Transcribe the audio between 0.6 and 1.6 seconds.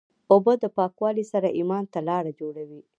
د پاکوالي سره